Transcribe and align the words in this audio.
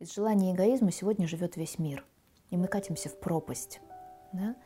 Из 0.00 0.12
желания 0.12 0.52
эгоизма 0.52 0.90
сегодня 0.90 1.28
живет 1.28 1.56
весь 1.56 1.78
мир, 1.78 2.04
и 2.50 2.56
мы 2.56 2.66
катимся 2.66 3.08
в 3.08 3.16
пропасть. 3.16 3.80
Да? 4.32 4.56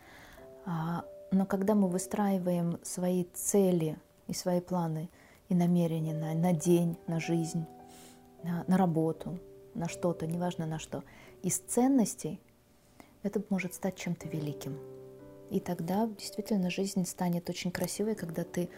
А, 0.64 1.04
но 1.30 1.44
когда 1.44 1.74
мы 1.74 1.88
выстраиваем 1.88 2.78
свои 2.82 3.24
цели 3.34 3.98
и 4.26 4.32
свои 4.32 4.62
планы 4.62 5.10
и 5.50 5.54
намерения 5.54 6.14
на, 6.14 6.32
на 6.32 6.54
день, 6.54 6.96
на 7.06 7.20
жизнь, 7.20 7.66
на, 8.42 8.64
на 8.66 8.78
работу, 8.78 9.38
на 9.74 9.86
что-то, 9.86 10.26
неважно 10.26 10.64
на 10.64 10.78
что, 10.78 11.04
из 11.42 11.58
ценностей, 11.58 12.40
это 13.22 13.42
может 13.50 13.74
стать 13.74 13.96
чем-то 13.96 14.28
великим. 14.28 14.78
И 15.50 15.60
тогда 15.60 16.06
действительно 16.06 16.70
жизнь 16.70 17.04
станет 17.04 17.50
очень 17.50 17.70
красивой, 17.70 18.14
когда 18.14 18.44
ты 18.44 18.70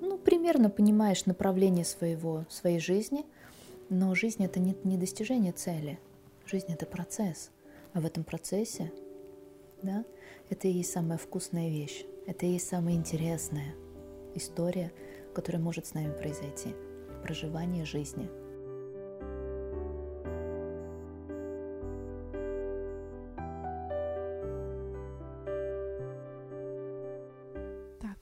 ну, 0.00 0.18
примерно 0.18 0.70
понимаешь 0.70 1.26
направление 1.26 1.84
своего, 1.84 2.46
своей 2.50 2.80
жизни, 2.80 3.24
но 3.88 4.14
жизнь 4.14 4.44
это 4.44 4.60
не, 4.60 4.76
не 4.84 4.96
достижение 4.96 5.52
цели. 5.52 5.98
Жизнь 6.46 6.72
это 6.72 6.86
процесс. 6.86 7.50
А 7.92 8.00
в 8.00 8.06
этом 8.06 8.24
процессе, 8.24 8.92
да, 9.82 10.04
это 10.50 10.68
и 10.68 10.72
есть 10.72 10.92
самая 10.92 11.18
вкусная 11.18 11.68
вещь. 11.70 12.04
Это 12.26 12.46
и 12.46 12.52
есть 12.52 12.68
самая 12.68 12.94
интересная 12.94 13.74
история, 14.34 14.92
которая 15.34 15.62
может 15.62 15.86
с 15.86 15.94
нами 15.94 16.12
произойти. 16.12 16.74
Проживание 17.22 17.84
жизни– 17.84 18.28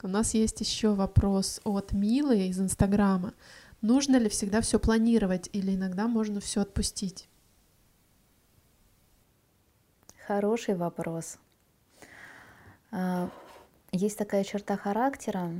У 0.05 0.09
нас 0.09 0.33
есть 0.33 0.59
еще 0.59 0.93
вопрос 0.93 1.61
от 1.63 1.93
Милы 1.93 2.47
из 2.47 2.59
Инстаграма. 2.59 3.33
Нужно 3.83 4.15
ли 4.15 4.29
всегда 4.29 4.61
все 4.61 4.79
планировать 4.79 5.49
или 5.51 5.75
иногда 5.75 6.07
можно 6.07 6.39
все 6.39 6.61
отпустить? 6.61 7.27
Хороший 10.25 10.75
вопрос. 10.75 11.37
А, 12.91 13.29
есть 13.91 14.17
такая 14.17 14.45
черта 14.45 14.77
характера, 14.77 15.51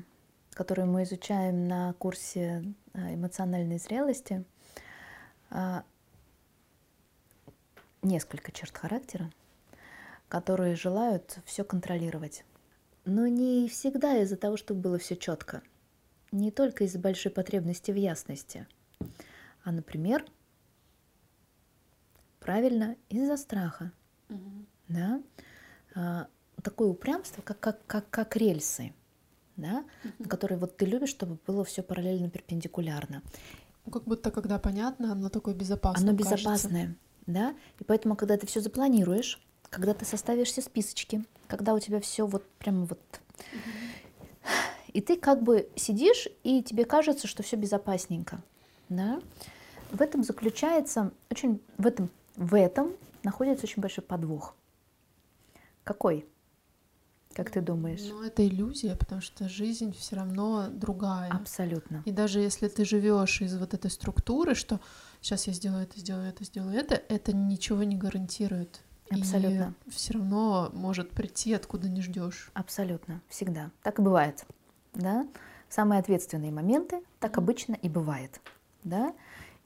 которую 0.52 0.88
мы 0.88 1.04
изучаем 1.04 1.68
на 1.68 1.92
курсе 1.96 2.64
а, 2.94 3.14
эмоциональной 3.14 3.78
зрелости. 3.78 4.46
А, 5.50 5.84
несколько 8.04 8.54
черт 8.54 8.78
характера, 8.78 9.30
которые 10.30 10.78
желают 10.78 11.40
все 11.44 11.66
контролировать. 11.66 12.46
Но 13.04 13.28
не 13.28 13.68
всегда 13.68 14.16
из-за 14.20 14.38
того, 14.38 14.56
чтобы 14.56 14.80
было 14.80 14.98
все 14.98 15.18
четко. 15.18 15.62
Не 16.34 16.50
только 16.50 16.86
из-за 16.86 16.98
большой 16.98 17.32
потребности 17.32 17.92
в 17.92 17.96
ясности, 17.96 18.66
а, 19.64 19.72
например, 19.72 20.26
правильно, 22.40 22.96
из-за 23.08 23.38
страха. 23.38 23.92
Угу. 24.30 24.66
Да? 24.88 25.22
А, 25.94 26.28
такое 26.64 26.88
упрямство, 26.88 27.44
как, 27.44 27.60
как, 27.60 27.86
как, 27.86 28.10
как 28.10 28.36
рельсы, 28.36 28.96
да? 29.58 29.86
угу. 30.04 30.14
на 30.18 30.28
которые 30.28 30.58
вот 30.58 30.76
ты 30.76 30.86
любишь, 30.86 31.10
чтобы 31.10 31.38
было 31.46 31.64
все 31.64 31.84
параллельно 31.84 32.32
перпендикулярно. 32.32 33.22
Ну, 33.86 33.92
как 33.92 34.06
будто 34.06 34.32
когда 34.32 34.58
понятно, 34.58 35.12
оно 35.12 35.30
такое 35.30 35.54
безопасное. 35.54 36.10
Оно 36.10 36.18
безопасное, 36.18 36.82
кажется. 36.82 36.98
да. 37.28 37.56
И 37.80 37.84
поэтому, 37.84 38.16
когда 38.16 38.38
ты 38.38 38.48
все 38.48 38.60
запланируешь, 38.60 39.40
когда 39.70 39.94
ты 39.94 40.04
составишь 40.04 40.48
все 40.48 40.64
списочки, 40.64 41.24
когда 41.48 41.76
у 41.76 41.80
тебя 41.80 42.00
все 42.00 42.26
вот 42.26 42.44
прямо 42.58 42.86
вот... 42.86 43.00
И 44.94 45.02
ты 45.02 45.18
как 45.18 45.42
бы 45.42 45.70
сидишь, 45.76 46.28
и 46.44 46.62
тебе 46.62 46.86
кажется, 46.86 47.28
что 47.28 47.44
все 47.44 47.56
безопасненько. 47.56 48.42
Да? 48.90 49.22
В 49.92 50.02
этом 50.02 50.24
заключается 50.24 51.12
очень... 51.30 51.62
В 51.78 51.88
этом, 51.88 52.10
в 52.36 52.56
этом 52.56 52.94
находится 53.24 53.66
очень 53.66 53.82
большой 53.82 54.04
подвох. 54.04 54.56
Какой? 55.84 56.26
Как 57.34 57.50
ты 57.50 57.62
думаешь? 57.62 58.02
Ну, 58.08 58.22
это 58.22 58.48
иллюзия, 58.48 58.96
потому 58.96 59.22
что 59.22 59.50
жизнь 59.50 59.94
все 59.98 60.16
равно 60.16 60.68
другая. 60.70 61.32
Абсолютно. 61.32 62.04
И 62.06 62.12
даже 62.12 62.40
если 62.40 62.68
ты 62.68 62.86
живешь 62.86 63.42
из 63.42 63.58
вот 63.58 63.74
этой 63.74 63.90
структуры, 63.90 64.54
что 64.54 64.80
сейчас 65.20 65.48
я 65.48 65.54
сделаю 65.54 65.84
это, 65.84 66.00
сделаю 66.00 66.30
это, 66.30 66.44
сделаю 66.44 66.78
это, 66.78 67.02
это 67.10 67.36
ничего 67.36 67.84
не 67.84 67.96
гарантирует. 67.96 68.82
Абсолютно. 69.10 69.74
Все 69.88 70.14
равно 70.14 70.70
может 70.74 71.10
прийти, 71.10 71.54
откуда 71.54 71.90
не 71.90 72.02
ждешь. 72.02 72.52
Абсолютно, 72.54 73.22
всегда. 73.30 73.72
Так 73.82 73.98
и 74.00 74.02
бывает. 74.04 74.46
Да? 74.94 75.28
Самые 75.70 76.00
ответственные 76.00 76.52
моменты 76.52 77.02
так 77.20 77.38
обычно 77.38 77.74
и 77.74 77.90
бывает. 77.90 78.42
Да? 78.84 79.14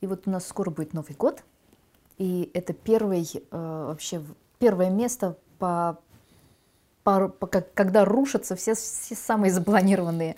И 0.02 0.08
вот 0.08 0.28
у 0.28 0.30
нас 0.30 0.48
скоро 0.48 0.70
будет 0.70 0.94
Новый 0.94 1.16
год, 1.16 1.44
и 2.18 2.50
это 2.54 2.74
первый, 2.74 3.28
э, 3.34 3.40
вообще 3.52 4.22
первое 4.60 4.90
место 4.90 5.38
по, 5.60 6.00
по, 7.04 7.30
по, 7.30 7.48
когда 7.48 8.06
рушатся 8.06 8.56
все, 8.56 8.74
все 8.76 9.16
самые 9.16 9.52
запланированные 9.52 10.36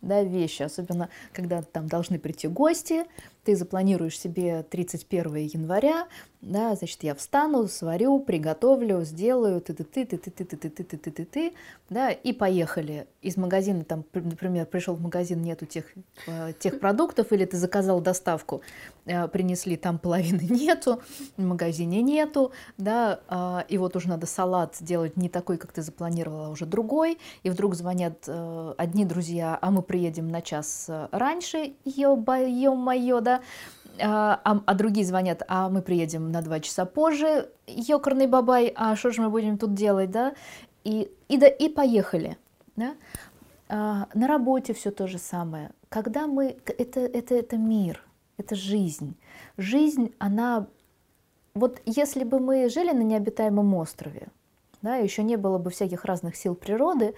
да, 0.00 0.22
вещи, 0.22 0.62
особенно 0.62 1.08
когда 1.32 1.62
там 1.62 1.88
должны 1.88 2.18
прийти 2.18 2.48
гости, 2.48 3.04
ты 3.48 3.56
запланируешь 3.56 4.20
себе 4.20 4.62
31 4.62 5.36
января, 5.36 6.06
да, 6.42 6.74
значит, 6.76 7.02
я 7.02 7.14
встану, 7.14 7.66
сварю, 7.66 8.20
приготовлю, 8.20 9.02
сделаю, 9.04 9.60
ты 9.60 9.72
ты 9.72 9.84
ты 9.84 10.04
ты 10.04 10.18
ты 10.18 10.30
ты 10.30 10.44
ты 10.44 10.56
ты 10.56 10.68
ты 10.68 10.84
ты 10.84 10.96
ты 10.96 11.10
ты 11.10 11.24
ты 11.24 11.52
да, 11.90 12.10
и 12.10 12.32
поехали. 12.32 13.06
Из 13.22 13.36
магазина, 13.36 13.82
там, 13.82 14.04
например, 14.12 14.66
пришел 14.66 14.94
в 14.94 15.00
магазин, 15.00 15.42
нету 15.42 15.66
тех, 15.66 15.86
тех 16.60 16.78
продуктов, 16.80 17.32
или 17.32 17.44
ты 17.46 17.56
заказал 17.56 18.00
доставку, 18.00 18.60
принесли, 19.04 19.76
там 19.76 19.98
половины 19.98 20.42
нету, 20.50 21.00
в 21.36 21.42
магазине 21.42 22.02
нету, 22.02 22.52
да, 22.76 23.64
и 23.68 23.78
вот 23.78 23.96
уже 23.96 24.08
надо 24.08 24.26
салат 24.26 24.76
делать 24.80 25.16
не 25.16 25.28
такой, 25.28 25.56
как 25.56 25.72
ты 25.72 25.80
запланировала, 25.82 26.46
а 26.46 26.50
уже 26.50 26.66
другой, 26.66 27.18
и 27.42 27.50
вдруг 27.50 27.74
звонят 27.74 28.28
одни 28.76 29.04
друзья, 29.06 29.58
а 29.60 29.70
мы 29.70 29.82
приедем 29.82 30.28
на 30.28 30.42
час 30.42 30.88
раньше, 31.10 31.72
ё-моё, 31.84 33.20
да, 33.20 33.37
а, 34.00 34.40
а, 34.44 34.62
а 34.64 34.74
другие 34.74 35.06
звонят, 35.06 35.42
а 35.48 35.68
мы 35.68 35.82
приедем 35.82 36.30
на 36.30 36.42
два 36.42 36.60
часа 36.60 36.84
позже, 36.84 37.50
ёкарный 37.66 38.26
бабай, 38.26 38.72
а 38.76 38.96
что 38.96 39.10
же 39.10 39.22
мы 39.22 39.30
будем 39.30 39.58
тут 39.58 39.74
делать, 39.74 40.10
да, 40.10 40.34
и, 40.84 41.10
и, 41.28 41.36
да, 41.36 41.48
и 41.48 41.68
поехали, 41.68 42.36
да. 42.76 42.94
А, 43.68 44.08
на 44.14 44.26
работе 44.26 44.72
все 44.72 44.90
то 44.90 45.06
же 45.06 45.18
самое. 45.18 45.70
Когда 45.88 46.26
мы, 46.26 46.56
это, 46.66 47.00
это, 47.00 47.34
это 47.34 47.56
мир, 47.56 48.02
это 48.36 48.54
жизнь. 48.54 49.16
Жизнь, 49.56 50.14
она, 50.18 50.66
вот 51.54 51.80
если 51.84 52.24
бы 52.24 52.40
мы 52.40 52.68
жили 52.68 52.92
на 52.92 53.02
необитаемом 53.02 53.74
острове, 53.74 54.28
да, 54.82 54.96
еще 54.96 55.22
не 55.22 55.36
было 55.36 55.58
бы 55.58 55.70
всяких 55.70 56.04
разных 56.04 56.36
сил 56.36 56.54
природы, 56.54 57.14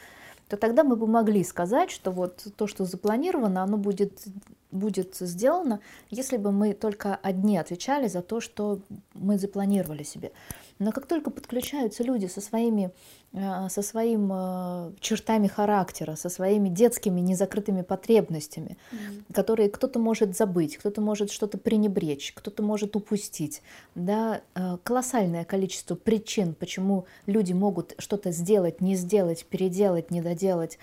то 0.48 0.56
тогда 0.56 0.82
мы 0.82 0.96
бы 0.96 1.06
могли 1.06 1.44
сказать, 1.44 1.90
что 1.90 2.10
вот 2.10 2.44
то, 2.56 2.66
что 2.66 2.84
запланировано, 2.84 3.62
оно 3.62 3.76
будет, 3.76 4.26
будет 4.70 5.16
сделано, 5.16 5.80
если 6.10 6.36
бы 6.36 6.52
мы 6.52 6.74
только 6.74 7.16
одни 7.16 7.58
отвечали 7.58 8.08
за 8.08 8.22
то, 8.22 8.40
что 8.40 8.80
мы 9.14 9.38
запланировали 9.38 10.02
себе. 10.02 10.32
Но 10.80 10.92
как 10.92 11.06
только 11.06 11.30
подключаются 11.30 12.02
люди 12.02 12.26
со 12.26 12.40
своими, 12.40 12.90
э, 13.32 13.68
со 13.68 13.82
своим 13.82 14.30
э, 14.32 14.92
чертами 15.00 15.46
характера, 15.46 16.16
со 16.16 16.30
своими 16.30 16.70
детскими 16.70 17.20
незакрытыми 17.20 17.82
потребностями, 17.82 18.78
mm-hmm. 18.90 19.34
которые 19.34 19.68
кто-то 19.68 19.98
может 19.98 20.34
забыть, 20.36 20.78
кто-то 20.78 21.02
может 21.02 21.30
что-то 21.30 21.58
пренебречь, 21.58 22.32
кто-то 22.34 22.62
может 22.62 22.96
упустить, 22.96 23.62
да, 23.94 24.40
э, 24.54 24.78
колоссальное 24.82 25.44
количество 25.44 25.96
причин, 25.96 26.54
почему 26.54 27.04
люди 27.26 27.52
могут 27.52 27.94
что-то 27.98 28.32
сделать, 28.32 28.80
не 28.80 28.96
сделать, 28.96 29.44
переделать, 29.44 30.10
не 30.10 30.22
доделать 30.22 30.78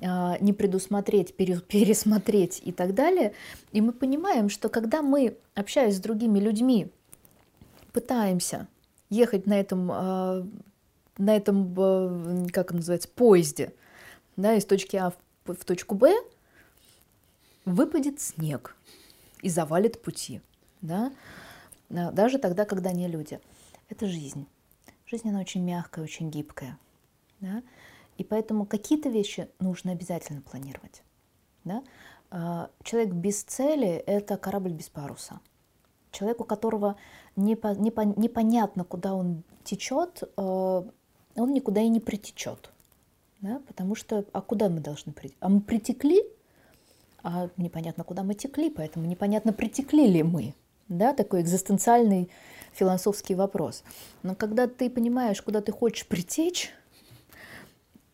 не 0.00 0.52
предусмотреть, 0.52 1.34
пересмотреть 1.36 2.62
и 2.64 2.72
так 2.72 2.94
далее. 2.94 3.34
И 3.72 3.80
мы 3.80 3.92
понимаем, 3.92 4.48
что 4.48 4.68
когда 4.68 5.02
мы, 5.02 5.36
общаясь 5.54 5.96
с 5.96 6.00
другими 6.00 6.38
людьми, 6.38 6.90
пытаемся 7.92 8.68
ехать 9.08 9.46
на 9.46 9.58
этом, 9.58 9.90
а, 9.92 10.46
на 11.18 11.36
этом 11.36 11.74
а, 11.76 12.46
как 12.52 12.72
называется, 12.72 13.08
поезде, 13.08 13.74
да, 14.36 14.54
из 14.54 14.64
точки 14.64 14.96
А 14.96 15.12
в 15.44 15.64
точку 15.64 15.94
Б, 15.94 16.14
выпадет 17.64 18.20
снег 18.20 18.76
и 19.42 19.48
завалит 19.48 20.00
пути, 20.00 20.40
да, 20.80 21.12
а, 21.90 22.10
даже 22.12 22.38
тогда, 22.38 22.64
когда 22.64 22.92
не 22.92 23.08
люди. 23.08 23.40
Это 23.88 24.06
жизнь. 24.06 24.46
Жизнь, 25.06 25.28
она 25.28 25.40
очень 25.40 25.64
мягкая, 25.64 26.04
очень 26.04 26.30
гибкая, 26.30 26.78
да, 27.40 27.62
и 28.18 28.24
поэтому 28.24 28.66
какие-то 28.66 29.08
вещи 29.08 29.48
нужно 29.58 29.92
обязательно 29.92 30.42
планировать, 30.42 31.02
да. 31.64 31.82
Человек 32.84 33.12
без 33.12 33.42
цели– 33.42 33.88
это 34.06 34.36
корабль 34.36 34.70
без 34.70 34.88
паруса. 34.88 35.40
Человек, 36.12 36.40
у 36.40 36.44
которого 36.44 36.96
непо, 37.34 37.74
непо, 37.74 38.02
непонятно, 38.02 38.84
куда 38.84 39.14
он 39.14 39.42
течет, 39.64 40.22
э, 40.36 40.40
он 40.40 41.52
никуда 41.52 41.80
и 41.80 41.88
не 41.88 42.00
притечет. 42.00 42.70
Да? 43.40 43.60
Потому 43.66 43.94
что, 43.94 44.24
а 44.32 44.40
куда 44.40 44.68
мы 44.68 44.80
должны 44.80 45.12
прийти? 45.12 45.36
А 45.40 45.48
мы 45.48 45.60
притекли, 45.60 46.22
а 47.22 47.48
непонятно, 47.56 48.04
куда 48.04 48.22
мы 48.22 48.34
текли, 48.34 48.70
поэтому 48.70 49.06
непонятно, 49.06 49.52
притекли 49.52 50.06
ли 50.06 50.22
мы. 50.22 50.54
Да? 50.88 51.12
Такой 51.12 51.40
экзистенциальный 51.42 52.30
философский 52.72 53.34
вопрос. 53.34 53.82
Но 54.22 54.34
когда 54.34 54.68
ты 54.68 54.88
понимаешь, 54.88 55.42
куда 55.42 55.60
ты 55.60 55.72
хочешь 55.72 56.06
притечь, 56.06 56.72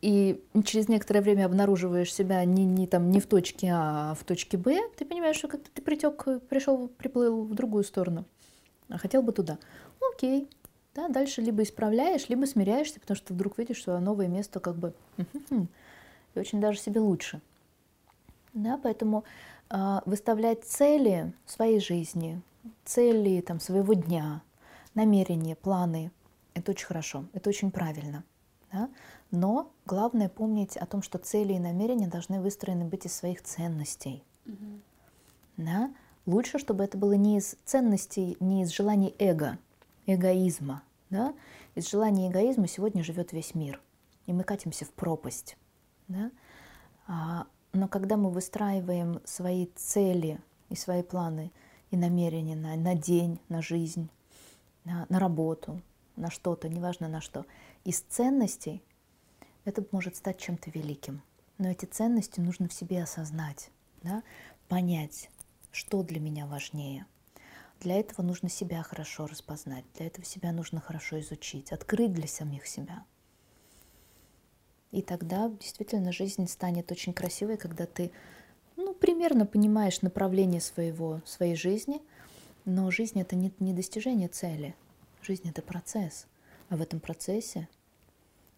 и 0.03 0.45
через 0.65 0.89
некоторое 0.89 1.21
время 1.21 1.47
обнаруживаешь 1.47 2.13
себя 2.13 2.45
не, 2.45 2.65
не, 2.65 2.87
там, 2.87 3.11
не 3.11 3.21
в 3.21 3.27
точке 3.27 3.69
А, 3.73 4.13
а 4.13 4.15
в 4.15 4.25
точке 4.25 4.57
Б, 4.57 4.81
ты 4.97 5.05
понимаешь, 5.05 5.37
что 5.37 5.49
как-то 5.49 5.71
ты 5.73 5.83
притек, 5.83 6.25
пришел, 6.49 6.89
приплыл 6.89 7.45
в 7.45 7.55
другую 7.55 7.85
сторону, 7.85 8.25
а 8.89 8.99
хотел 8.99 9.23
бы 9.23 9.33
туда. 9.33 9.59
Окей, 10.13 10.49
да, 10.95 11.09
дальше 11.09 11.43
либо 11.43 11.63
исправляешь, 11.63 12.29
либо 12.29 12.45
смиряешься, 12.47 13.01
потому 13.01 13.17
что 13.17 13.35
вдруг 13.35 13.59
видишь 13.59 13.83
свое 13.83 13.99
новое 13.99 14.29
место 14.29 14.61
как 14.61 14.77
бы 14.77 14.93
и 16.35 16.39
очень 16.39 16.61
даже 16.61 16.79
себе 16.79 17.01
лучше. 17.01 17.41
Да, 18.53 18.79
поэтому 18.83 19.25
э, 19.71 20.01
выставлять 20.07 20.65
цели 20.65 21.33
своей 21.47 21.81
жизни, 21.81 22.41
цели 22.85 23.41
там, 23.41 23.61
своего 23.61 23.95
дня, 23.95 24.43
намерения, 24.95 25.57
планы, 25.57 26.11
это 26.55 26.71
очень 26.71 26.87
хорошо, 26.87 27.25
это 27.33 27.51
очень 27.51 27.71
правильно. 27.71 28.25
Да? 28.73 28.89
Но 29.31 29.73
главное 29.84 30.28
помнить 30.28 30.76
о 30.76 30.87
том, 30.87 31.02
что 31.02 31.19
цели 31.19 31.55
и 31.55 31.58
намерения 31.58 32.06
должны 32.06 32.40
выстроены 32.40 32.84
быть 32.84 33.06
из 33.06 33.14
своих 33.14 33.43
ценностей. 33.43 34.23
Mm-hmm. 34.46 34.81
Да? 35.56 35.94
Лучше, 36.26 36.58
чтобы 36.58 36.84
это 36.84 36.96
было 36.96 37.12
не 37.12 37.38
из 37.38 37.56
ценностей, 37.64 38.37
не 38.40 38.62
из 38.62 38.70
желаний 38.70 39.14
эго, 39.19 39.58
эгоизма. 40.06 40.82
Да? 41.11 41.34
Из 41.75 41.88
желания 41.88 42.28
эгоизма 42.28 42.69
сегодня 42.69 43.02
живет 43.02 43.32
весь 43.32 43.55
мир. 43.55 43.81
И 44.26 44.32
мы 44.32 44.44
катимся 44.44 44.84
в 44.84 44.90
пропасть. 44.90 45.56
Да? 46.08 46.31
А, 47.06 47.46
но 47.73 47.88
когда 47.88 48.17
мы 48.17 48.31
выстраиваем 48.31 49.20
свои 49.25 49.67
цели 49.76 50.40
и 50.69 50.76
свои 50.76 51.02
планы 51.02 51.52
и 51.90 51.96
намерения 51.96 52.56
на, 52.56 52.75
на 52.76 52.94
день, 52.94 53.40
на 53.49 53.62
жизнь, 53.62 54.08
на, 54.84 55.06
на 55.08 55.19
работу, 55.19 55.81
на 56.17 56.31
что-то, 56.31 56.69
неважно 56.69 57.08
на 57.08 57.20
что, 57.20 57.44
из 57.84 58.00
ценностей, 58.00 58.82
это 59.67 59.85
может 59.91 60.17
стать 60.17 60.39
чем-то 60.39 60.71
великим. 60.71 61.23
Но 61.59 61.69
эти 61.69 61.85
ценности 61.85 62.41
нужно 62.41 62.69
в 62.69 62.73
себе 62.73 63.03
осознать, 63.03 63.71
да? 64.03 64.23
понять, 64.69 65.29
что 65.73 66.03
для 66.03 66.21
меня 66.21 66.47
важнее. 66.47 67.07
Для 67.81 67.97
этого 67.97 68.23
нужно 68.25 68.49
себя 68.49 68.83
хорошо 68.83 69.27
распознать, 69.27 69.85
для 69.95 70.07
этого 70.07 70.25
себя 70.25 70.53
нужно 70.53 70.81
хорошо 70.81 71.21
изучить, 71.21 71.73
открыть 71.73 72.13
для 72.13 72.27
самих 72.27 72.67
себя. 72.67 73.05
И 74.93 75.03
тогда 75.03 75.51
действительно 75.51 76.12
жизнь 76.12 76.47
станет 76.49 76.91
очень 76.91 77.12
красивой, 77.12 77.57
когда 77.59 77.87
ты 77.87 78.12
ну, 78.77 78.95
примерно 78.95 79.45
понимаешь 79.45 80.01
направление 80.01 80.61
своего, 80.61 81.21
своей 81.27 81.57
жизни, 81.57 82.01
но 82.65 82.91
жизнь 82.91 83.21
это 83.21 83.37
не, 83.37 83.53
не 83.59 83.75
достижение 83.75 84.29
цели, 84.29 84.75
жизнь 85.23 85.49
это 85.49 85.61
процесс. 85.61 86.27
А 86.69 86.77
в 86.77 86.83
этом 86.83 86.99
процессе 87.01 87.69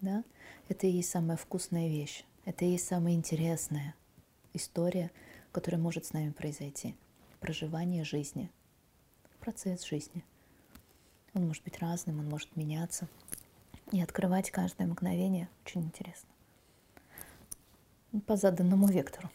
да, 0.01 0.23
это 0.67 0.87
и 0.87 0.91
есть 0.91 1.09
самая 1.09 1.37
вкусная 1.37 1.87
вещь, 1.87 2.25
это 2.45 2.65
и 2.65 2.71
есть 2.71 2.87
самая 2.87 3.13
интересная 3.13 3.95
история, 4.53 5.11
которая 5.51 5.81
может 5.81 6.05
с 6.05 6.13
нами 6.13 6.31
произойти. 6.31 6.95
Проживание 7.39 8.03
жизни, 8.03 8.51
процесс 9.39 9.85
жизни. 9.85 10.23
Он 11.33 11.47
может 11.47 11.63
быть 11.63 11.79
разным, 11.79 12.19
он 12.19 12.29
может 12.29 12.55
меняться. 12.55 13.07
И 13.91 14.01
открывать 14.01 14.51
каждое 14.51 14.87
мгновение 14.87 15.49
очень 15.65 15.81
интересно. 15.81 16.29
По 18.25 18.35
заданному 18.35 18.87
вектору. 18.87 19.29